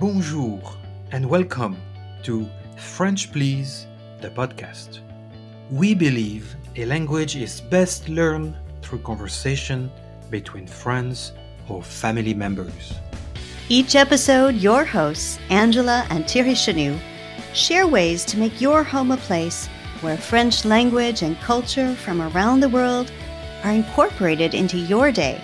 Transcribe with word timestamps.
Bonjour 0.00 0.62
and 1.10 1.28
welcome 1.28 1.76
to 2.22 2.48
French 2.76 3.32
Please, 3.32 3.88
the 4.20 4.30
podcast. 4.30 5.00
We 5.72 5.92
believe 5.92 6.54
a 6.76 6.84
language 6.84 7.34
is 7.34 7.60
best 7.60 8.08
learned 8.08 8.54
through 8.80 9.00
conversation 9.00 9.90
between 10.30 10.68
friends 10.68 11.32
or 11.68 11.82
family 11.82 12.32
members. 12.32 12.94
Each 13.68 13.96
episode, 13.96 14.54
your 14.54 14.84
hosts, 14.84 15.40
Angela 15.50 16.06
and 16.10 16.30
Thierry 16.30 16.54
Chenu, 16.54 16.96
share 17.52 17.88
ways 17.88 18.24
to 18.26 18.38
make 18.38 18.60
your 18.60 18.84
home 18.84 19.10
a 19.10 19.16
place 19.16 19.66
where 20.00 20.16
French 20.16 20.64
language 20.64 21.22
and 21.22 21.36
culture 21.40 21.92
from 21.96 22.22
around 22.22 22.60
the 22.60 22.68
world 22.68 23.10
are 23.64 23.72
incorporated 23.72 24.54
into 24.54 24.78
your 24.78 25.10
day 25.10 25.40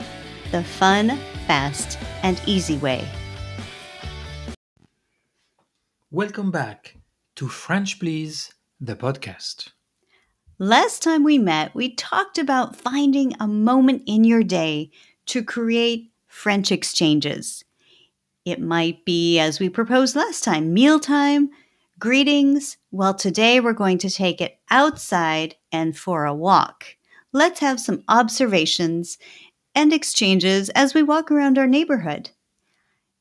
the 0.52 0.62
fun, 0.62 1.18
fast, 1.48 1.98
and 2.23 2.41
easy 2.46 2.77
way. 2.77 3.05
Welcome 6.14 6.53
back 6.53 6.95
to 7.35 7.49
French 7.49 7.99
Please, 7.99 8.53
the 8.81 8.95
podcast. 8.95 9.71
Last 10.61 11.03
time 11.03 11.25
we 11.25 11.39
met, 11.39 11.75
we 11.75 11.93
talked 11.93 12.39
about 12.39 12.77
finding 12.77 13.35
a 13.41 13.49
moment 13.49 14.05
in 14.07 14.22
your 14.22 14.45
day 14.45 14.93
to 15.27 15.43
create 15.43 16.13
French 16.29 16.71
exchanges. 16.71 17.64
It 18.45 18.61
might 18.61 19.05
be, 19.05 19.41
as 19.41 19.58
we 19.58 19.69
proposed 19.69 20.14
last 20.14 20.45
time, 20.45 20.72
mealtime, 20.72 21.50
greetings. 21.99 22.77
Well, 22.93 23.14
today 23.14 23.58
we're 23.58 23.72
going 23.72 23.99
to 23.99 24.08
take 24.08 24.41
it 24.41 24.61
outside 24.71 25.57
and 25.72 25.99
for 25.99 26.27
a 26.27 26.33
walk. 26.33 26.85
Let's 27.33 27.58
have 27.58 27.81
some 27.81 28.05
observations 28.07 29.19
and 29.75 29.93
exchanges 29.93 30.69
as 30.77 30.94
we 30.94 31.03
walk 31.03 31.33
around 31.33 31.58
our 31.58 31.67
neighborhood. 31.67 32.31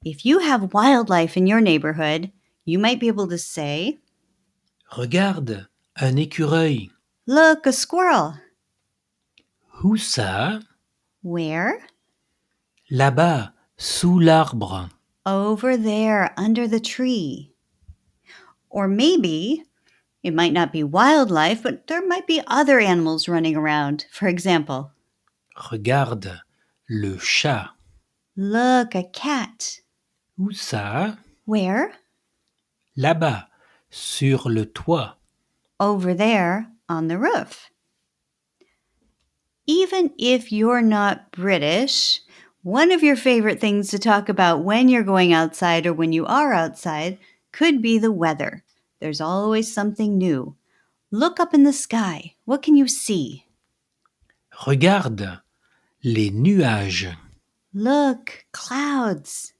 If 0.05 0.27
you 0.27 0.37
have 0.37 0.75
wildlife 0.75 1.35
in 1.35 1.47
your 1.47 1.59
neighborhood, 1.59 2.31
you 2.65 2.79
might 2.79 2.99
be 2.99 3.07
able 3.07 3.27
to 3.27 3.37
say, 3.37 3.99
Regarde, 4.91 5.67
un 5.99 6.15
écureuil. 6.17 6.89
Look, 7.25 7.65
a 7.65 7.71
squirrel. 7.73 8.39
Où 9.83 9.97
ça? 9.97 10.61
Where? 11.23 11.79
Là-bas, 12.91 13.51
sous 13.77 14.19
l'arbre. 14.19 14.89
Over 15.25 15.77
there, 15.77 16.33
under 16.37 16.67
the 16.67 16.79
tree. 16.79 17.51
Or 18.69 18.87
maybe 18.87 19.63
it 20.21 20.33
might 20.33 20.53
not 20.53 20.71
be 20.71 20.83
wildlife, 20.83 21.63
but 21.63 21.87
there 21.87 22.05
might 22.05 22.27
be 22.27 22.41
other 22.47 22.79
animals 22.79 23.27
running 23.27 23.55
around. 23.55 24.05
For 24.11 24.27
example, 24.27 24.91
Regarde, 25.71 26.41
le 26.89 27.17
chat. 27.19 27.69
look, 28.35 28.95
a 28.95 29.03
cat. 29.03 29.79
Où 30.39 30.51
ça? 30.53 31.17
Where? 31.45 31.93
Là-bas, 32.95 33.47
sur 33.89 34.49
le 34.49 34.65
toit. 34.65 35.17
Over 35.79 36.13
there 36.13 36.67
on 36.87 37.07
the 37.07 37.17
roof. 37.17 37.69
Even 39.65 40.11
if 40.17 40.51
you're 40.51 40.81
not 40.81 41.31
British, 41.31 42.21
one 42.61 42.91
of 42.91 43.01
your 43.01 43.15
favorite 43.15 43.59
things 43.59 43.89
to 43.89 43.99
talk 43.99 44.29
about 44.29 44.63
when 44.63 44.89
you're 44.89 45.03
going 45.03 45.33
outside 45.33 45.85
or 45.85 45.93
when 45.93 46.13
you 46.13 46.25
are 46.25 46.53
outside 46.53 47.17
could 47.51 47.81
be 47.81 47.97
the 47.97 48.11
weather. 48.11 48.63
There's 48.99 49.21
always 49.21 49.73
something 49.73 50.17
new. 50.17 50.55
Look 51.11 51.39
up 51.39 51.53
in 51.53 51.63
the 51.63 51.73
sky. 51.73 52.35
What 52.45 52.61
can 52.61 52.75
you 52.75 52.87
see? 52.87 53.45
Regarde, 54.65 55.41
les 56.03 56.29
nuages. 56.31 57.15
Look, 57.73 58.45
clouds. 58.51 59.53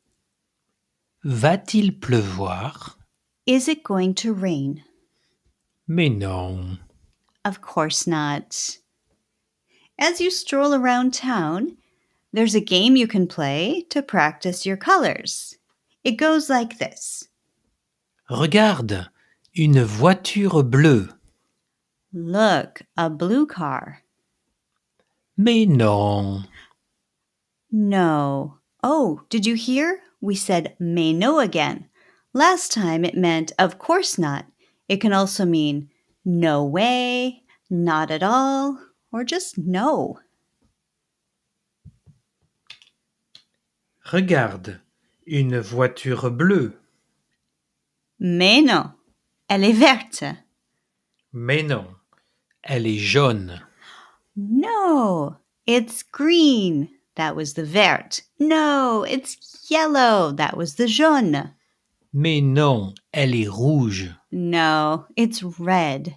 Va-t-il 1.24 1.92
pleuvoir? 2.00 2.96
Is 3.46 3.68
it 3.68 3.84
going 3.84 4.14
to 4.16 4.34
rain? 4.34 4.84
Mais 5.88 6.10
non. 6.10 6.80
Of 7.44 7.60
course 7.60 8.08
not. 8.08 8.78
As 10.00 10.22
you 10.22 10.32
stroll 10.32 10.74
around 10.74 11.14
town, 11.14 11.76
there's 12.32 12.56
a 12.56 12.62
game 12.62 12.96
you 12.96 13.06
can 13.06 13.28
play 13.28 13.86
to 13.90 14.02
practice 14.02 14.66
your 14.66 14.78
colors. 14.78 15.58
It 16.06 16.14
goes 16.14 16.50
like 16.50 16.80
this 16.80 17.28
Regarde, 18.30 19.10
une 19.58 19.84
voiture 19.84 20.64
bleue. 20.64 21.10
Look, 22.14 22.84
a 22.96 23.10
blue 23.10 23.46
car. 23.46 24.04
Mais 25.36 25.66
non. 25.68 26.48
No. 27.72 28.60
Oh, 28.82 29.22
did 29.30 29.46
you 29.46 29.56
hear? 29.56 30.00
We 30.22 30.36
said 30.36 30.76
may 30.80 31.12
no 31.12 31.40
again. 31.40 31.90
Last 32.34 32.72
time 32.72 33.06
it 33.06 33.16
meant 33.16 33.52
of 33.60 33.78
course 33.78 34.18
not. 34.18 34.46
It 34.90 35.00
can 35.00 35.14
also 35.14 35.46
mean 35.46 35.90
no 36.26 36.66
way, 36.66 37.44
not 37.70 38.10
at 38.10 38.24
all, 38.24 38.80
or 39.12 39.24
just 39.24 39.58
no. 39.58 40.20
Regarde, 44.12 44.82
une 45.28 45.62
voiture 45.62 46.30
bleue. 46.32 46.74
Mais 48.20 48.62
non, 48.62 48.94
elle 49.50 49.64
est 49.64 49.78
verte. 49.78 50.24
Mais 51.32 51.64
non, 51.64 51.96
elle 52.64 52.88
est 52.88 52.98
jaune. 52.98 53.62
No, 54.36 55.38
it's 55.68 56.04
green. 56.04 56.90
That 57.16 57.36
was 57.36 57.54
the 57.54 57.64
vert. 57.64 58.22
No, 58.40 59.06
it's 59.08 59.68
yellow. 59.70 60.32
That 60.32 60.58
was 60.58 60.76
the 60.76 60.88
jaune. 60.88 61.54
Mais 62.16 62.42
non, 62.42 62.94
elle 63.12 63.34
est 63.34 63.48
rouge. 63.48 64.12
No, 64.32 65.06
it's 65.16 65.42
red. 65.58 66.16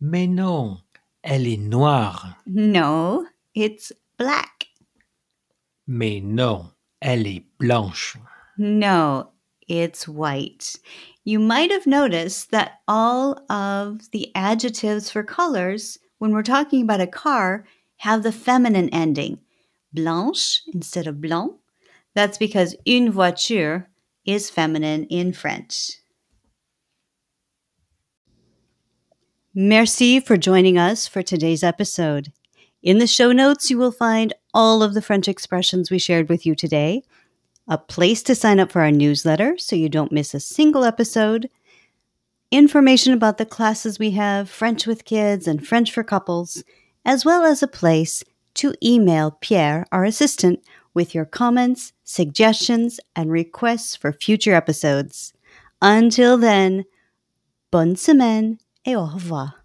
Mais 0.00 0.28
non, 0.28 0.78
elle 1.24 1.48
est 1.48 1.58
noire. 1.58 2.36
No, 2.46 3.26
it's 3.54 3.92
black. 4.16 4.68
Mais 5.88 6.20
non, 6.20 6.70
elle 7.02 7.26
est 7.26 7.44
blanche. 7.58 8.16
No, 8.56 9.32
it's 9.66 10.06
white. 10.06 10.76
You 11.24 11.40
might 11.40 11.72
have 11.72 11.88
noticed 11.88 12.52
that 12.52 12.80
all 12.86 13.44
of 13.50 14.12
the 14.12 14.30
adjectives 14.36 15.10
for 15.10 15.24
colors, 15.24 15.98
when 16.18 16.32
we're 16.32 16.44
talking 16.44 16.82
about 16.82 17.00
a 17.00 17.08
car, 17.08 17.64
have 17.96 18.22
the 18.22 18.30
feminine 18.30 18.90
ending. 18.90 19.38
Blanche 19.92 20.62
instead 20.72 21.08
of 21.08 21.20
blanc. 21.20 21.56
That's 22.14 22.38
because 22.38 22.76
une 22.86 23.10
voiture 23.10 23.88
is 24.26 24.50
feminine 24.50 25.04
in 25.04 25.32
French. 25.32 25.98
Merci 29.54 30.18
for 30.18 30.36
joining 30.36 30.76
us 30.76 31.06
for 31.06 31.22
today's 31.22 31.62
episode. 31.62 32.32
In 32.82 32.98
the 32.98 33.06
show 33.06 33.32
notes, 33.32 33.70
you 33.70 33.78
will 33.78 33.92
find 33.92 34.34
all 34.52 34.82
of 34.82 34.94
the 34.94 35.02
French 35.02 35.28
expressions 35.28 35.90
we 35.90 35.98
shared 35.98 36.28
with 36.28 36.44
you 36.44 36.54
today, 36.54 37.02
a 37.68 37.78
place 37.78 38.22
to 38.24 38.34
sign 38.34 38.58
up 38.58 38.72
for 38.72 38.82
our 38.82 38.90
newsletter 38.90 39.56
so 39.56 39.76
you 39.76 39.88
don't 39.88 40.12
miss 40.12 40.34
a 40.34 40.40
single 40.40 40.84
episode, 40.84 41.48
information 42.50 43.12
about 43.12 43.38
the 43.38 43.46
classes 43.46 43.98
we 43.98 44.10
have, 44.10 44.50
French 44.50 44.86
with 44.86 45.04
Kids 45.04 45.46
and 45.46 45.66
French 45.66 45.92
for 45.92 46.02
Couples, 46.02 46.64
as 47.04 47.24
well 47.24 47.44
as 47.44 47.62
a 47.62 47.68
place 47.68 48.22
to 48.54 48.74
email 48.82 49.38
Pierre, 49.40 49.86
our 49.92 50.04
assistant, 50.04 50.60
with 50.94 51.14
your 51.14 51.24
comments, 51.24 51.92
suggestions, 52.04 53.00
and 53.16 53.30
requests 53.30 53.96
for 53.96 54.12
future 54.12 54.54
episodes. 54.54 55.32
Until 55.82 56.38
then, 56.38 56.84
bonne 57.70 57.96
semaine 57.96 58.58
et 58.86 58.94
au 58.94 59.06
revoir. 59.06 59.63